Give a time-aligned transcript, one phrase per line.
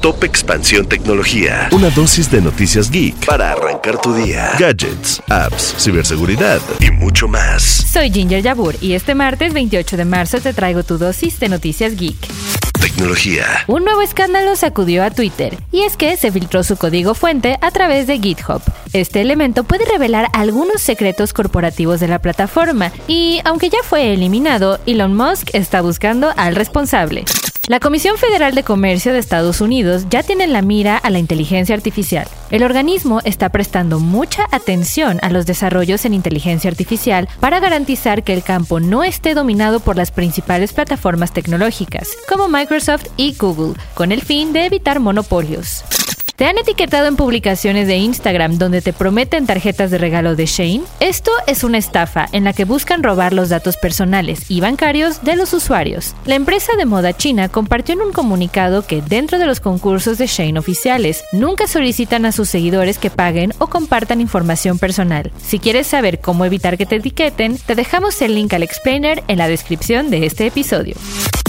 [0.00, 1.68] Top Expansión Tecnología.
[1.72, 4.52] Una dosis de noticias geek para arrancar tu día.
[4.58, 7.62] Gadgets, apps, ciberseguridad y mucho más.
[7.62, 11.96] Soy Ginger Yabur y este martes 28 de marzo te traigo tu dosis de noticias
[11.96, 12.16] geek.
[12.80, 13.44] Tecnología.
[13.66, 17.70] Un nuevo escándalo sacudió a Twitter, y es que se filtró su código fuente a
[17.70, 18.62] través de GitHub.
[18.94, 24.80] Este elemento puede revelar algunos secretos corporativos de la plataforma, y aunque ya fue eliminado,
[24.86, 27.26] Elon Musk está buscando al responsable.
[27.68, 31.74] La Comisión Federal de Comercio de Estados Unidos ya tiene la mira a la inteligencia
[31.74, 32.26] artificial.
[32.50, 38.32] El organismo está prestando mucha atención a los desarrollos en inteligencia artificial para garantizar que
[38.32, 44.10] el campo no esté dominado por las principales plataformas tecnológicas, como Microsoft y Google, con
[44.10, 45.84] el fin de evitar monopolios.
[46.40, 50.80] ¿Te han etiquetado en publicaciones de Instagram donde te prometen tarjetas de regalo de Shane?
[50.98, 55.36] Esto es una estafa en la que buscan robar los datos personales y bancarios de
[55.36, 56.14] los usuarios.
[56.24, 60.28] La empresa de moda china compartió en un comunicado que dentro de los concursos de
[60.28, 65.30] Shane oficiales nunca solicitan a sus seguidores que paguen o compartan información personal.
[65.42, 69.36] Si quieres saber cómo evitar que te etiqueten, te dejamos el link al explainer en
[69.36, 70.96] la descripción de este episodio.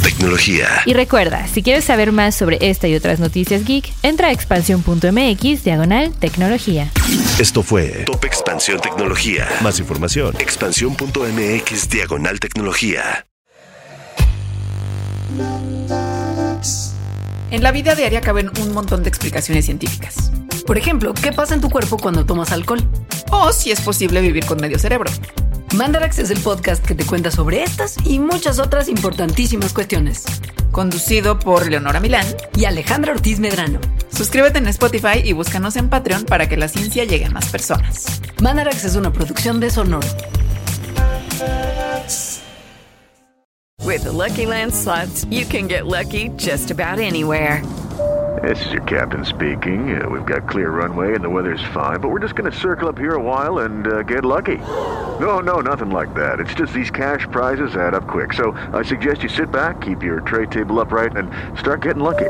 [0.03, 0.67] Tecnología.
[0.85, 4.31] Y recuerda, si quieres saber más sobre esta y otras noticias geek, entra a
[4.81, 6.91] expansión.mx diagonal tecnología.
[7.39, 9.47] Esto fue Top Expansión Tecnología.
[9.61, 10.35] Más información.
[10.39, 13.25] Expansión.mx diagonal tecnología.
[17.51, 20.31] En la vida diaria caben un montón de explicaciones científicas.
[20.65, 22.81] Por ejemplo, ¿qué pasa en tu cuerpo cuando tomas alcohol?
[23.31, 25.11] O si es posible vivir con medio cerebro.
[25.75, 30.23] Mandarax es el podcast que te cuenta sobre estas y muchas otras importantísimas cuestiones.
[30.71, 33.79] Conducido por Leonora Milán y Alejandra Ortiz Medrano.
[34.21, 38.21] Suscríbete en Spotify y búscanos en Patreon para que la ciencia llegue a más personas.
[38.39, 40.07] Mandarax es una producción de Sonoro.
[43.83, 47.63] With the Lucky Land slots, you can get lucky just about anywhere.
[48.43, 49.99] This is your captain speaking.
[49.99, 52.87] Uh, we've got clear runway and the weather's fine, but we're just going to circle
[52.87, 54.57] up here a while and uh, get lucky.
[55.19, 56.39] No, no, nothing like that.
[56.39, 58.33] It's just these cash prizes add up quick.
[58.33, 62.29] So I suggest you sit back, keep your tray table upright, and start getting lucky.